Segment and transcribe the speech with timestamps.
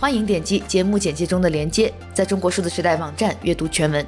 [0.00, 4.04] 欢迎点击节目简介中的链接，在中国数字时代网站阅读全文。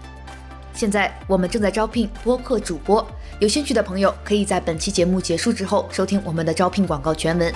[0.73, 3.07] 现在我们正在招聘播客主播，
[3.41, 7.53] 有兴趣的朋友可以在本期节目结束之后收听我们的招聘广告全文。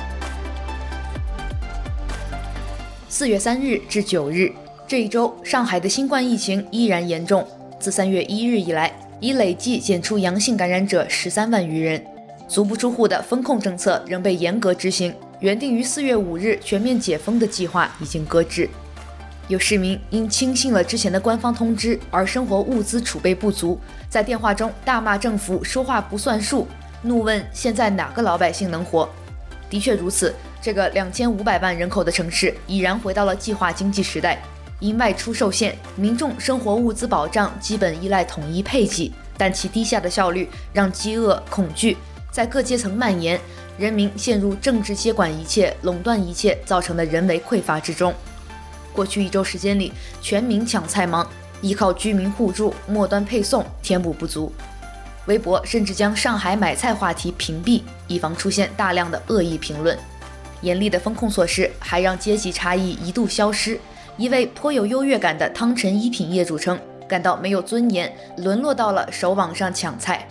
[3.09, 4.53] 四月三日至九日
[4.87, 7.43] 这一周，上海的新冠疫情依然严重，
[7.81, 12.05] 自三月一日以来，已累计检出阳性感染者十三万余人，
[12.47, 15.15] 足不出户的封控政策仍被严格执行。
[15.41, 18.69] 原定于四月五日全面解封的计划已经搁置，
[19.49, 26.67] 有市民因轻信了之前的官方通知而生活物资储备不足，在电话中大骂政府说话不算数，
[27.03, 29.07] 怒问现在哪个老百姓能活？
[29.69, 34.43] 的确如此，这个两千五百万人口的城市已然回到了计划经济时代，
[34.81, 41.95] 因外出受限，民众生活物资保障基本依赖统一配给，但其低下的效率让饥饿恐惧
[42.31, 43.39] 在各阶层蔓延。
[43.79, 48.15] 人民陷入政治接管一切、垄断一切造成的人为匮乏之中。
[48.93, 51.29] 过去一周时间里，全民抢菜忙，
[51.61, 54.51] 依靠居民互助、末端配送填补不足。
[55.27, 59.99] 微博甚至将上海买菜话题屏蔽，以防出现大量的恶意评论。
[60.63, 63.79] 严厉的风控措施还让阶级差异一度消失。
[64.17, 70.27] 一位颇有优越感的汤臣一品业主称，感到没有尊严，沦落到了手网上抢菜。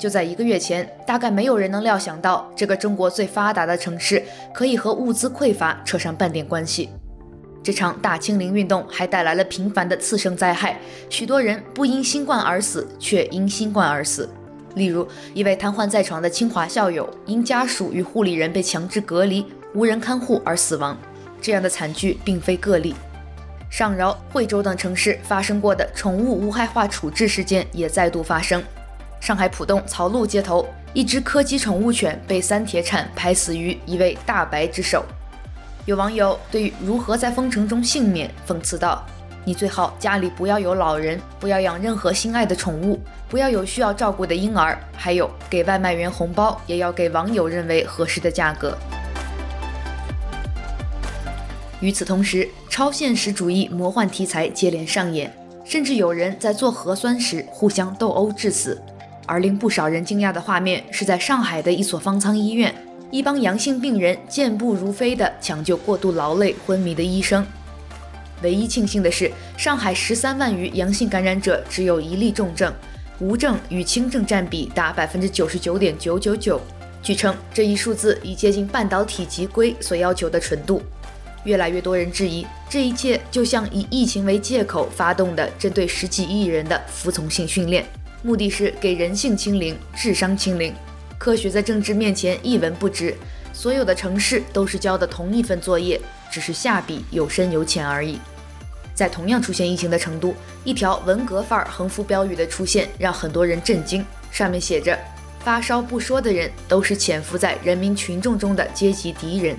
[0.00, 6.88] 就在一个月前，大概没有人能料想到，这个中国最发达的城市可以和物资匮乏扯上半点关系。
[7.62, 14.26] 这场大清零运动还带来了频繁的次生灾害，许多人不因新冠而死，却因新冠而死。
[14.74, 19.44] 例如，一位瘫痪在床的清华校友，因家属与护理人被强制隔离，
[19.74, 20.96] 无人看护而死亡。
[21.42, 22.94] 这样的惨剧并非个例，
[23.70, 28.62] 上饶、惠州等城市发生过的宠物无害化处置事件也再度发生。
[29.20, 35.04] 上海浦东曹路街头，一只柯基宠物犬被三铁铲拍死于一位大白之手。
[35.84, 39.04] 有网友对于如何在封城中幸免讽刺道
[39.44, 42.98] ：“你最好家里不要有老人，不要养任何心爱的宠物，
[43.28, 48.76] 不要有需要照顾的婴儿，还有给外卖员红包也要给网友认为合适的价格。”
[51.80, 58.80] 与此同时，超现实主义魔幻题材接连上演，甚至有人在做核酸时互相斗殴致死。
[59.30, 62.74] 而令不少人惊讶的画面是在上海的一所方舱医院，
[63.12, 67.46] 一帮阳性病人健步如飞地抢救过度劳累昏迷的医生。
[68.42, 72.74] 唯一庆幸的是，上海十三万余阳性感染者只有一例重症，
[73.20, 76.60] 无症与轻症占比达百分之九十九点九九九。
[77.00, 80.82] 据称，这一数字已接近半导体级硅所要求的纯度。
[81.44, 87.86] 越来越多人质疑，这一切就像以疫情为借口发动的针对十几亿人的服从性训练。
[88.22, 90.74] 目的是给人性清零，智商清零。
[91.18, 93.14] 科学在政治面前一文不值，
[93.52, 96.00] 所有的城市都是交的同一份作业，
[96.30, 98.18] 只是下笔有深有浅而已。
[98.94, 104.98] 在同样出现疫情的成都，一条文革范儿横幅标语的出现让很多人震惊，上面写着
[105.42, 109.56] “发烧不说的人都是潜伏在人民群众中的阶级敌人”，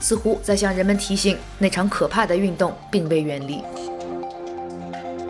[0.00, 3.62] 似乎在向人们提醒那场可怕的运动并未远离。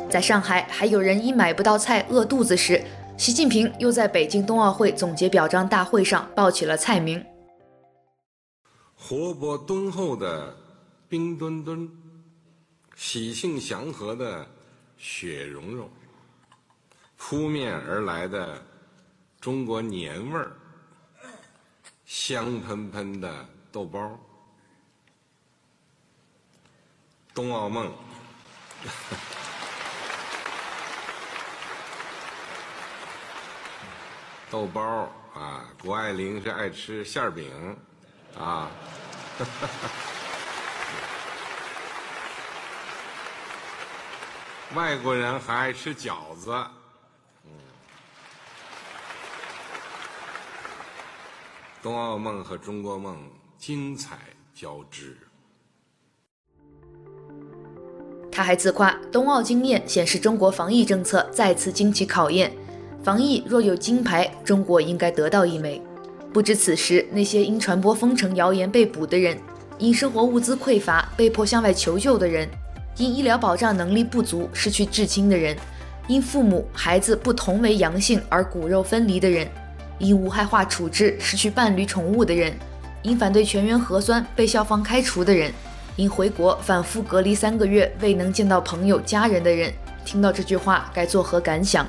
[0.09, 2.83] 在上海，还有人因买不到菜饿肚子时，
[3.17, 7.25] 习近平又在北京冬奥会总结表彰大会上报起了菜名：
[8.97, 10.57] 活泼敦厚的
[11.09, 11.89] 冰墩墩，
[12.97, 14.47] 喜庆祥和的
[14.97, 15.89] 雪融融，
[17.17, 18.61] 扑面而来的
[19.41, 20.53] 中国年味儿，
[22.07, 24.19] 香喷喷的豆包，
[27.35, 27.93] 冬奥梦。
[34.51, 37.77] 豆包啊，谷爱凌是爱吃馅儿饼
[38.39, 38.71] 啊，
[44.75, 46.51] 外国人还爱吃饺子，
[47.45, 47.51] 嗯，
[51.83, 54.19] 冬奥梦和中国梦精彩
[54.55, 55.17] 交织。
[58.33, 62.57] 他还自夸，冬奥经验显示中国防疫政策再次经起考验。
[63.03, 65.81] 防疫若有金牌，中国应该得到一枚。
[66.33, 69.39] 不知此时那些因传播封城谣言被捕的人，
[69.79, 72.49] 因生活物资匮乏被迫向外求救的人，
[72.97, 75.57] 因医疗保障能力不足失去至亲的人，
[76.07, 79.49] 因父母孩子不同为阳性而骨肉分离的人，
[79.99, 82.53] 因无害化处置失去伴侣宠物的人，
[83.03, 85.51] 因反对全员核酸被校方开除的人，
[85.97, 89.73] 因回国反复隔离三个月未能见到朋友家人的人，
[90.05, 91.87] 听到这句话该作何感想？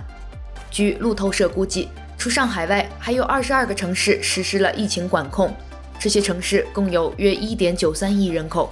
[0.71, 5.53] 据路透社估计，除上海外，还有二十二个城市实施了疫情管控。
[5.99, 8.71] 这些城市共有约一点九三亿人口。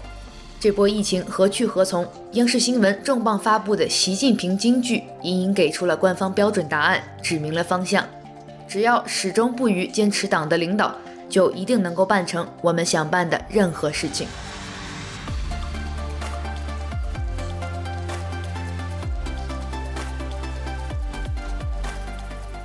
[0.60, 2.08] 这波疫情何去何从？
[2.34, 8.06] 央视新闻重磅发布的习近平金句，隐隐给出了官方标准答案，指明了方向。
[8.68, 10.96] 只要始终不渝坚持党的领导，
[11.30, 14.28] 就一定能够办成我们想办的任何事情。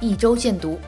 [0.03, 0.81] 一周见读，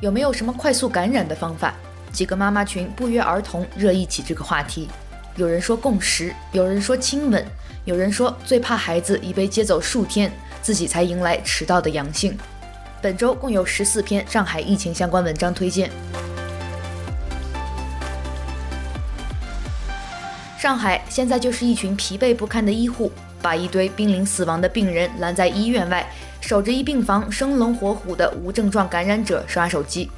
[0.00, 1.74] 有没有什么快速感染的方法？
[2.12, 4.88] 几个妈妈群不约而同热议起这个话题。
[5.34, 7.44] 有人说共识，有人说亲吻，
[7.84, 10.32] 有人说最怕孩子已被接走数天，
[10.62, 12.38] 自己才迎来迟到的阳性。
[13.00, 15.90] 本周共有十四篇上海疫情相关文章推荐。
[20.56, 23.10] 上海现在就是一群疲惫不堪的医护，
[23.42, 26.06] 把一堆濒临死亡的病人拦在医院外。
[26.40, 30.10] 守着一病房，生龙活虎的无症状感染者刷手机。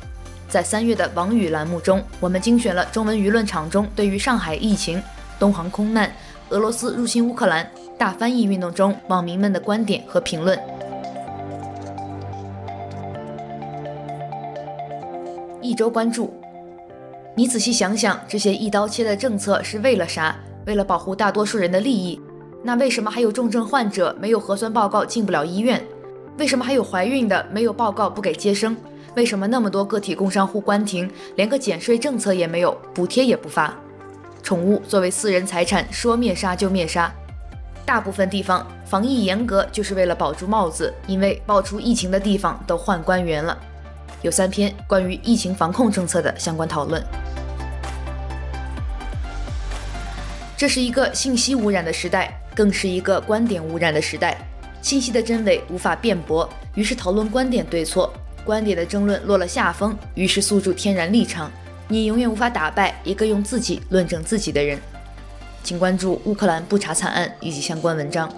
[0.49, 5.03] 在三月的网语栏目中，我们精选了中文舆论场中对于上海疫情、
[5.38, 6.11] 东航空难、
[6.49, 7.69] 俄罗斯入侵乌克兰、
[7.99, 10.59] 大翻译运动中网民们的观点和评论。
[15.61, 16.32] 一周关注，
[17.35, 20.37] 你仔细想想，这些一刀切的政策是为了啥？
[20.67, 22.19] 为了保护大多数人的利益？
[22.67, 25.87] 那为什么还有重症患者没有核酸报告进不了医院？
[26.39, 28.75] 为什么还有怀孕的没有报告不给接生？
[29.15, 33.77] 为什么那么多个体工商户关停，连个减税政策也没有，补贴也不发？
[34.43, 37.13] 宠物作为私人财产，说灭杀就灭杀。
[37.85, 43.57] 大部分地方防疫严格就是为了保住帽子，因为爆出疫情的地方都换官员了。
[44.23, 47.05] 有三篇关于疫情防控政策的相关讨论。
[50.57, 54.37] 这是一个信息污染的时代，更是一个观点污染的时代。
[54.81, 58.12] 信息的真伪无法辩驳，于是讨论观点对错，
[58.45, 61.51] 观点的争论落了下风，于是诉诸天然立场。
[61.89, 64.79] 你永远无法打败一个用自己论证自己的人。
[65.62, 68.31] 请关注乌克兰布查惨案以及相关文章。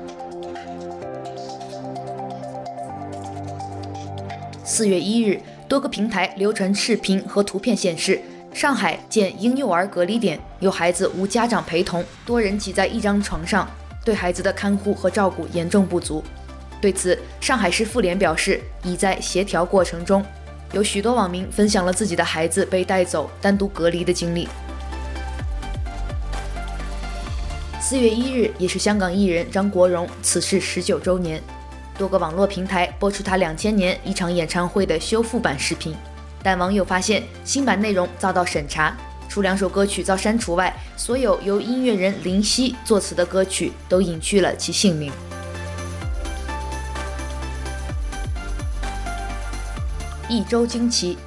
[4.62, 8.20] 四月一日，多个平台流传视频和图片显示，
[8.52, 13.68] 上海建婴幼儿隔离点，有孩子无家长陪同，多人挤在一张床上。
[14.06, 16.22] 对孩子的看护和照顾严重不足，
[16.80, 20.24] 对此，上海市妇联表示已在协调过程中。
[20.70, 24.48] 有许多网民分享了自己的孩子被带走单独隔离的经历。
[27.80, 31.42] 四月一日，也是香港艺人张国荣辞世十九周年，
[31.98, 35.92] 多个网络平台播出他两千年一场演唱会的修复版视频，
[36.44, 38.96] 但网友发现新版内容遭到审查。
[39.36, 45.12] 除两首歌曲遭删除外，所有由音乐人林夕作词的歌曲都隐去了其姓名。
[50.26, 51.18] 一周惊奇。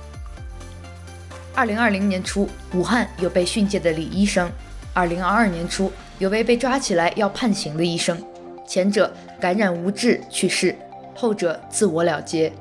[1.53, 4.49] 二零二零年初，武汉有被训诫的李医生；
[4.91, 8.19] 二零二二年初，有位被抓起来要判刑的医生。
[8.67, 10.75] 前者感染无治去世，
[11.13, 12.51] 后者自我了结。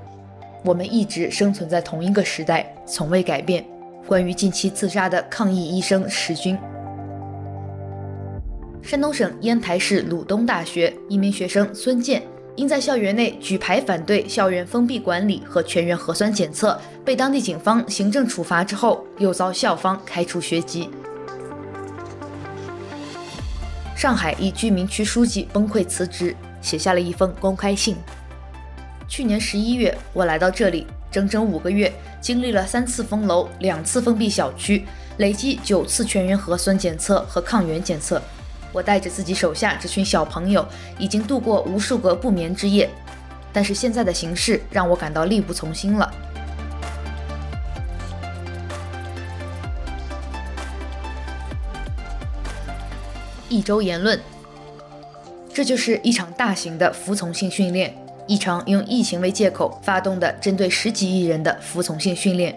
[0.62, 3.64] 我们一直生存在同一个时代，从未改变。
[4.08, 6.58] 关于近期自杀的抗疫医生石军，
[8.80, 12.22] 山东省烟台市鲁东大学一名学生孙健
[12.56, 20.88] 因在校园内举牌反对校园封闭管理和全员核酸检测，被当地警方行政处罚之后，又遭校方开除学籍。
[23.94, 27.94] 上海一居民区书记崩溃辞职，写下了一封公开信。
[29.06, 30.86] 去年十一月，我来到这里。
[31.10, 34.86] 整整五个月，经历了三次封楼、两次封闭小区，
[35.16, 38.20] 累计九次全员核酸检测和抗原检测。
[38.72, 40.66] 我带着自己手下这群小朋友，
[40.98, 42.88] 已经度过无数个不眠之夜。
[43.50, 46.12] 但是现在的形势让我感到力不从心了。
[53.48, 54.20] 一周言论，
[55.54, 57.96] 这就是一场大型的服从性训练。
[58.28, 62.54] 一场用疫情为借口发动的针对十几亿人的服从性训练，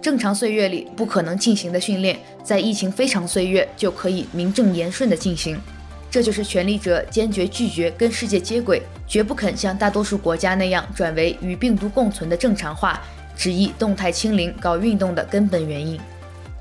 [0.00, 5.60] 正常岁月里不可能进行的训练，在疫情非常岁月就可以名正言顺地进行。
[6.08, 13.00] 这就是权力者坚决拒绝跟世界接轨，绝不肯像大多数国家那样转为与病毒共存的正常化，
[13.36, 16.00] 执意动态清零搞运动的根本原因。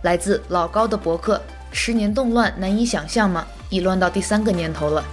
[0.02, 1.40] 来自老高的博客，
[1.72, 3.46] 十年动乱难以想象吗？
[3.70, 5.06] 已乱到第三个年头了。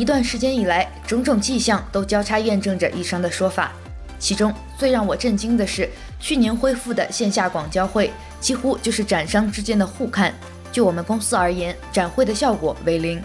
[0.00, 3.70] 一段时间以来，种种迹象都交叉验证着医生的说法。
[4.18, 5.86] 其中最让我震惊的是，
[6.18, 10.32] 去年恢复的线下广交会几乎就是展商之间的互看。
[10.72, 13.22] 就我们公司而言，展会的效果为零。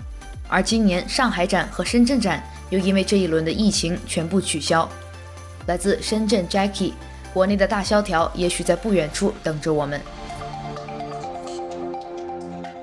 [0.49, 4.85] 而今年上海展和深圳展又因为这一轮的疫情全部取消。
[5.67, 6.91] 来自深圳 Jackie，
[7.33, 10.01] 国内的大萧条也许在不远处等着我们。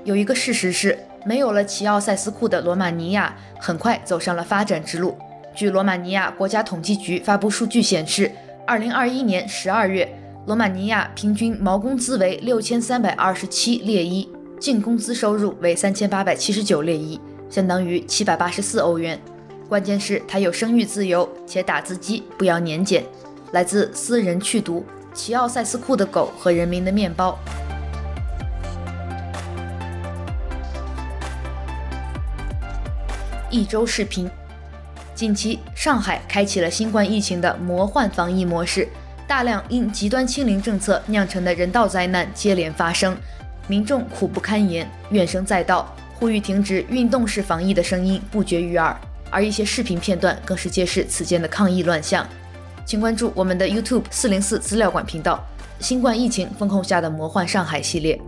[0.03, 5.17] 有一个事实是，没有了齐奥塞斯库的罗马尼亚，很快走上了发展之路。
[5.55, 8.31] 据罗马尼亚国家统计局发布数据显示，
[8.67, 10.09] 二零二一年十二月，
[10.47, 19.21] 罗马尼亚平均毛工资为六千三百二十七列伊，净工资收入为三千八百七十九列伊，相当于七百八十四欧元。
[19.69, 23.05] 关键是它有生育自由，且打字机不要年检。
[23.53, 27.39] 来自私人去读：齐奥塞斯库的狗和人民的面包。
[33.53, 34.29] 一周视频，
[35.15, 38.89] 近期上海开启了新冠疫情的魔幻防疫模式，
[39.29, 43.15] 大量因极端清零政策酿成的人道灾难接连发生，
[43.69, 48.99] 民众苦不堪言，怨声载道，呼吁停止运动式防疫的声音不绝于耳，
[49.31, 52.27] 而一些视频片段更是揭示此间的抗议乱象。
[52.87, 55.45] 请关注我们的 YouTube 四零四资料馆频道，
[55.79, 58.19] 新冠疫情风控下的魔幻上海系列。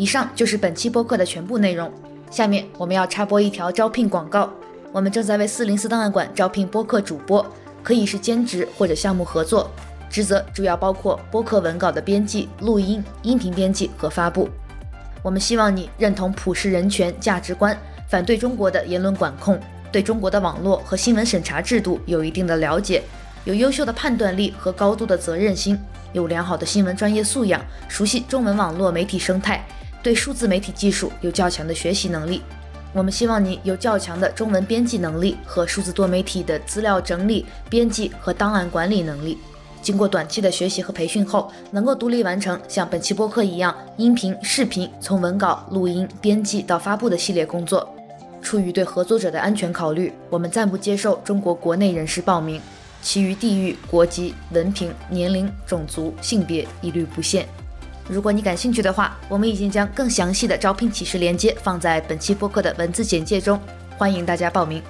[0.00, 1.92] 以上就是本期播客的全部内容。
[2.30, 4.50] 下面我们要插播一条招聘广告。
[4.92, 7.44] 我们正在为四零四档案馆招聘播客主播，
[7.82, 9.70] 可以是兼职或者项目合作，
[10.08, 14.48] 职责主要包括播客文稿的编辑、录音、音频编辑和发布。
[15.22, 17.78] 我们希望你认同普世人权价值观，
[18.08, 19.60] 反对中国的言论管控，
[19.92, 23.02] 对中国的网络和新闻审查制度有一定的了解，
[23.44, 25.78] 有优秀的判断力和高度的责任心，
[26.14, 29.62] 有良好的新闻专业素养，熟悉中文网络媒体生态。
[30.02, 32.42] 对数字媒体技术有较强的学习能力，
[32.92, 39.38] 我们希望你有较强的中文编辑能力和数字多媒体的资料整理、编辑和档案管理能力。
[39.82, 47.88] 经过短期的学习和培训后，能够独立完成像本期播客一样音频、视频从文稿、录音、编辑到发布的系列工作。
[48.42, 52.60] 出于对合作者的安全考虑，我们暂不接受中国国内人士报名，
[53.02, 57.46] 其余地域、国籍、文凭、年龄、种族、性别一律不限。
[58.10, 63.56] 如果你感兴趣的话，我们已经将更详细的招聘启事链接放在本期播客的文字简介中，
[63.96, 64.82] 欢迎大家报名。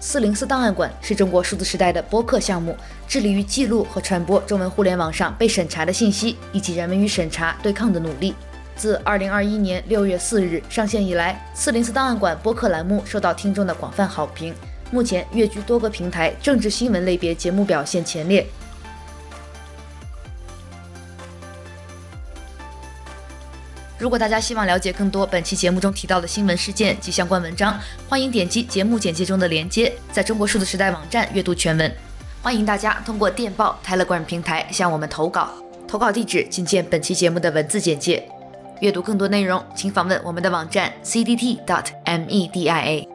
[0.00, 2.74] 四零四档案馆是中国数字时代的播客项目，
[3.06, 8.34] 致力于记录和传播中文互联网上被审查的信息，以及人们与审查对抗的努力。
[8.74, 14.54] 自二零二一年六月四日上线以来，四零四档案馆播客栏目受到听众的广泛好评，
[14.90, 18.46] 目前跃居多个平台政治新闻类别节目表现前列。
[24.04, 31.90] 如果大家希望了解更多本期节目中提到的新闻事件及相关文章，欢迎点击节目简介中的链接，在中国数字时代网站阅读全文。
[32.42, 35.48] 欢迎大家通过电报、Telegram 平台向我们投稿，
[35.88, 38.22] 投稿地址请见本期节目的文字简介。
[38.80, 43.13] 阅读更多内容，请访问我们的网站 cdt.media。